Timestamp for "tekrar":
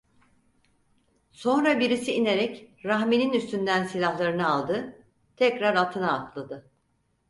5.37-5.75